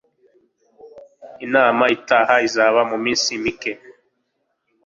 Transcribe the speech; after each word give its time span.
Inama 1.45 1.83
itaha 1.97 2.35
izaba 2.47 2.79
muminsi 2.91 3.29
mike. 3.43 3.71